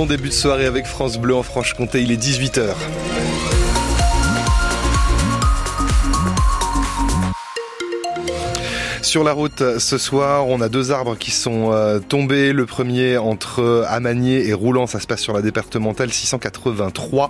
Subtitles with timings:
[0.00, 2.74] Bon début de soirée avec France Bleu en Franche-Comté, il est 18h.
[9.10, 12.52] Sur la route ce soir, on a deux arbres qui sont euh, tombés.
[12.52, 17.28] Le premier entre Amanier et Roulant, ça se passe sur la départementale 683.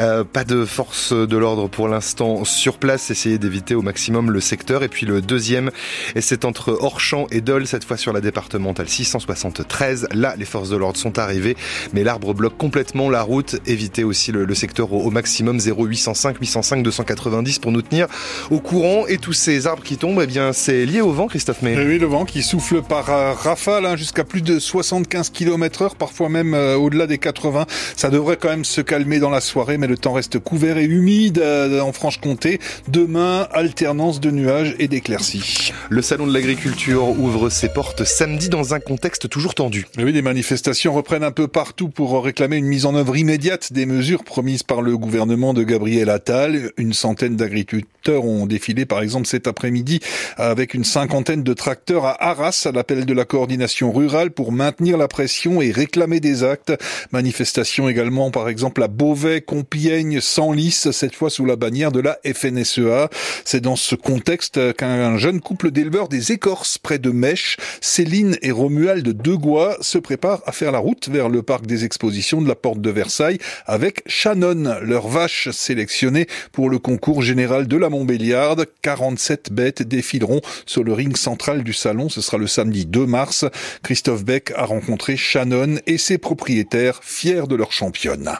[0.00, 3.10] Euh, pas de force de l'ordre pour l'instant sur place.
[3.10, 4.82] Essayez d'éviter au maximum le secteur.
[4.82, 5.70] Et puis le deuxième,
[6.14, 10.08] et c'est entre Orchamps et Dole, cette fois sur la départementale 673.
[10.12, 11.56] Là, les forces de l'ordre sont arrivées,
[11.94, 13.56] mais l'arbre bloque complètement la route.
[13.64, 18.08] Évitez aussi le, secteur au, maximum 0805 805 290 pour nous tenir
[18.50, 19.06] au courant.
[19.06, 21.74] Et tous ces arbres qui tombent, eh bien, c'est lié au vent, Christophe May.
[21.76, 25.96] Oui, le vent qui souffle par euh, rafale hein, jusqu'à plus de 75 km heure,
[25.96, 27.66] parfois même euh, au-delà des 80.
[27.96, 30.84] Ça devrait quand même se calmer dans la soirée, mais le temps reste couvert et
[30.84, 32.60] humide euh, en Franche-Comté.
[32.88, 35.72] Demain, alternance de nuages et d'éclaircies.
[35.88, 39.86] Le salon de l'agriculture ouvre ses portes samedi dans un contexte toujours tendu.
[39.96, 43.86] Oui, des manifestations reprennent un peu partout pour réclamer une mise en œuvre immédiate des
[43.86, 46.72] mesures promises par le gouvernement de Gabriel Attal.
[46.76, 50.00] Une centaine d'agriculteurs ont défilé, par exemple, cet après-midi
[50.36, 54.96] avec une cinquantaine de tracteurs à Arras à l'appel de la coordination rurale pour maintenir
[54.96, 56.72] la pression et réclamer des actes.
[57.12, 62.18] Manifestation également par exemple à Beauvais, Compiègne, Senlis, cette fois sous la bannière de la
[62.24, 63.10] FNSEA.
[63.44, 68.50] C'est dans ce contexte qu'un jeune couple d'éleveurs des écorces près de Mèche, Céline et
[68.50, 72.54] Romuald Degois, se préparent à faire la route vers le parc des expositions de la
[72.54, 78.66] Porte de Versailles avec Shannon, leur vache sélectionnée pour le concours général de la Montbéliarde.
[78.82, 82.08] 47 bêtes défileront sur le ring central du salon.
[82.08, 83.44] Ce sera le samedi 2 mars.
[83.82, 88.32] Christophe Beck a rencontré Shannon et ses propriétaires fiers de leur championne.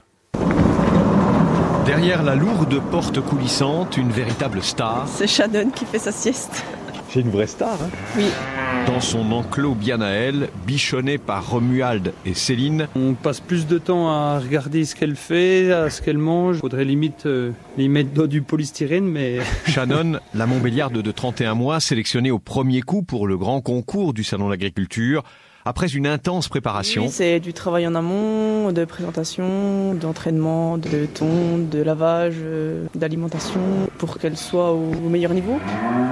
[1.87, 5.07] Derrière la lourde porte coulissante, une véritable star.
[5.07, 6.65] C'est Shannon qui fait sa sieste.
[7.11, 7.75] C'est une vraie star.
[7.75, 8.25] Hein oui.
[8.87, 12.89] Dans son enclos bien à elle, bichonné par Romuald et Céline.
[12.95, 16.59] On passe plus de temps à regarder ce qu'elle fait, à ce qu'elle mange.
[16.59, 19.39] Faudrait limite euh, les mettre dans du polystyrène, mais...
[19.67, 24.23] Shannon, la Montbéliarde de 31 mois, sélectionnée au premier coup pour le grand concours du
[24.23, 25.25] Salon de l'Agriculture,
[25.67, 27.05] après une intense préparation.
[27.05, 33.61] Oui, c'est du travail en amont, de présentation, d'entraînement, de ton, de lavage, euh, d'alimentation,
[33.97, 35.59] pour qu'elle soit au, meilleur niveau.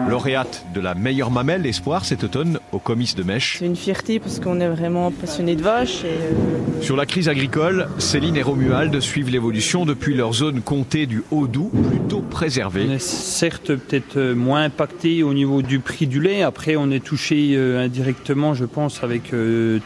[0.08, 3.56] Lauréate de la meilleure mamelle espoir cet automne au comice de Mèche.
[3.58, 6.04] C'est une fierté parce qu'on est vraiment passionné de vaches.
[6.04, 11.04] Et euh, Sur la crise agricole, Céline et Romuald suivent l'évolution depuis leur zone comptée
[11.04, 12.86] du Haut-Doubs, plutôt préservée.
[12.88, 16.42] On est certes peut-être euh, moins impacté au niveau du prix du lait.
[16.42, 19.32] Après, on est touché indirectement, je pense, avec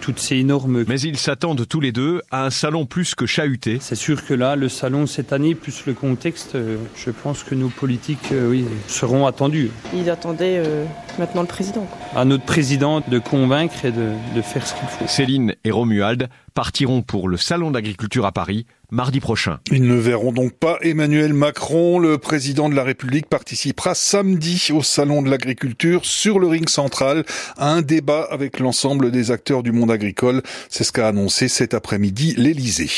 [0.00, 0.84] toutes ces énormes...
[0.87, 3.78] Mais ils s'attendent tous les deux à un salon plus que chahuté.
[3.81, 7.55] C'est sûr que là, le salon cette année, plus le contexte, euh, je pense que
[7.55, 9.71] nos politiques euh, oui, seront attendus.
[9.95, 10.84] Ils attendaient euh,
[11.19, 11.87] maintenant le président.
[12.15, 15.06] À notre président de convaincre et de, de faire ce qu'il faut.
[15.06, 19.59] Céline et Romuald partiront pour le salon d'agriculture à Paris mardi prochain.
[19.72, 21.99] Ils ne verront donc pas Emmanuel Macron.
[21.99, 27.25] Le président de la République participera samedi au Salon de l'Agriculture sur le ring central
[27.56, 30.43] à un débat avec l'ensemble des acteurs du monde agricole.
[30.69, 32.91] C'est ce qu'a annoncé cet après-midi l'Élysée.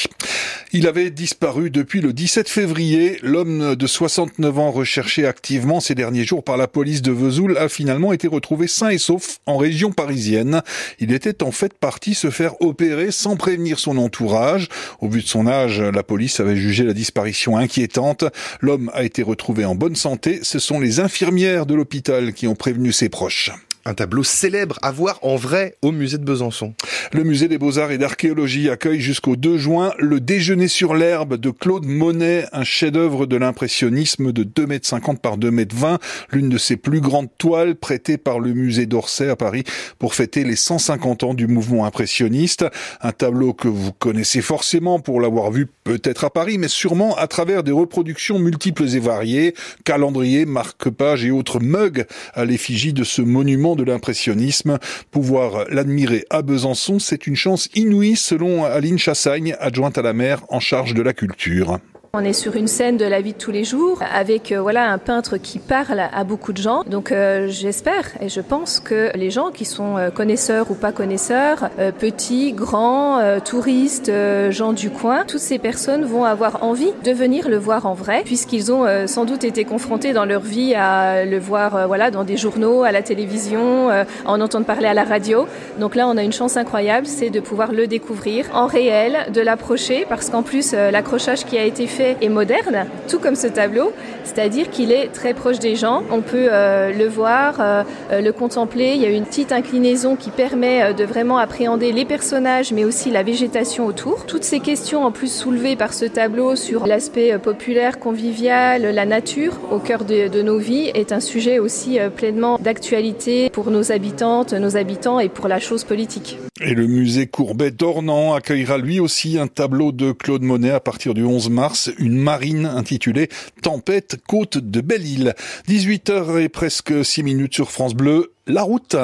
[0.72, 3.18] Il avait disparu depuis le 17 février.
[3.22, 7.70] L'homme de 69 ans recherché activement ces derniers jours par la police de Vesoul a
[7.70, 10.60] finalement été retrouvé sain et sauf en région parisienne.
[10.98, 14.68] Il était en fait parti se faire opérer sans prévenir son entourage.
[15.00, 18.24] Au vu de son âge, la police avait jugé la disparition inquiétante.
[18.60, 20.40] L'homme a été retrouvé en bonne santé.
[20.42, 23.52] Ce sont les infirmières de l'hôpital qui ont prévenu ses proches
[23.88, 26.74] un tableau célèbre à voir en vrai au musée de Besançon.
[27.12, 31.50] Le musée des beaux-arts et d'archéologie accueille jusqu'au 2 juin le déjeuner sur l'herbe de
[31.50, 35.98] Claude Monet, un chef-d'œuvre de l'impressionnisme de 2,50 m par 2,20 m,
[36.32, 39.64] l'une de ses plus grandes toiles prêtées par le musée d'Orsay à Paris
[39.98, 42.66] pour fêter les 150 ans du mouvement impressionniste.
[43.00, 47.26] Un tableau que vous connaissez forcément pour l'avoir vu peut-être à Paris, mais sûrement à
[47.26, 53.22] travers des reproductions multiples et variées, calendriers, marque-pages et autres mugs à l'effigie de ce
[53.22, 54.78] monument de l'impressionnisme.
[55.10, 60.44] Pouvoir l'admirer à Besançon, c'est une chance inouïe selon Aline Chassagne, adjointe à la maire
[60.50, 61.78] en charge de la culture.
[62.14, 64.90] On est sur une scène de la vie de tous les jours avec euh, voilà
[64.90, 66.82] un peintre qui parle à beaucoup de gens.
[66.84, 70.90] Donc euh, j'espère et je pense que les gens qui sont euh, connaisseurs ou pas
[70.90, 71.68] connaisseurs,
[71.98, 74.10] petits, grands, touristes,
[74.50, 78.22] gens du coin, toutes ces personnes vont avoir envie de venir le voir en vrai
[78.24, 82.38] puisqu'ils ont sans doute été confrontés dans leur vie à le voir voilà dans des
[82.38, 83.90] journaux, à la télévision,
[84.24, 85.46] en entendre parler à la radio.
[85.78, 89.40] Donc là on a une chance incroyable, c'est de pouvoir le découvrir en réel, de
[89.40, 93.92] l'approcher parce qu'en plus l'accrochage qui a été fait est moderne, tout comme ce tableau,
[94.24, 96.02] c'est-à-dire qu'il est très proche des gens.
[96.10, 98.92] On peut euh, le voir, euh, euh, le contempler.
[98.94, 103.10] Il y a une petite inclinaison qui permet de vraiment appréhender les personnages, mais aussi
[103.10, 104.26] la végétation autour.
[104.26, 109.54] Toutes ces questions en plus soulevées par ce tableau sur l'aspect populaire, convivial, la nature
[109.70, 114.52] au cœur de, de nos vies est un sujet aussi pleinement d'actualité pour nos habitantes,
[114.52, 116.38] nos habitants et pour la chose politique.
[116.60, 121.14] Et le musée Courbet d'Ornans accueillera lui aussi un tableau de Claude Monet à partir
[121.14, 123.28] du 11 mars, une marine intitulée
[123.62, 125.34] Tempête côte de Belle-Île.
[125.68, 128.96] 18h et presque 6 minutes sur France Bleu, la route.